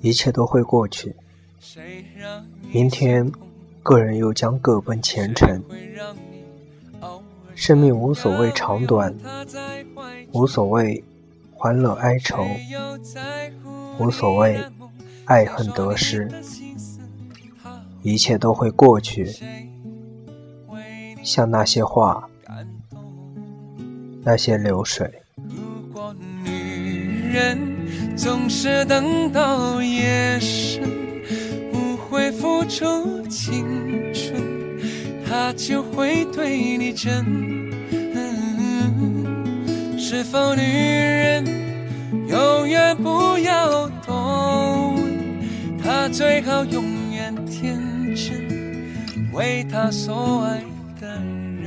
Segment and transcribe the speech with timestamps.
[0.00, 1.14] 一切都会过去。
[2.72, 3.30] 明天，
[3.82, 5.62] 个人又将各奔前程。
[7.54, 9.14] 生命无所谓长短，
[10.32, 11.04] 无所谓
[11.52, 12.46] 欢乐哀愁，
[13.98, 14.58] 无所谓
[15.26, 16.30] 爱恨得失，
[18.02, 19.28] 一切都会过去。
[21.22, 22.30] 像那些话，
[24.22, 25.22] 那些流水。
[28.22, 30.82] 总是等到夜深，
[31.72, 33.64] 不会付出青
[34.12, 34.34] 春，
[35.26, 37.24] 他就会对你真。
[39.98, 41.46] 是否女人
[42.28, 47.78] 永远不要多问，他最好永远天
[48.14, 48.92] 真，
[49.32, 50.62] 为他所爱
[51.00, 51.59] 的人。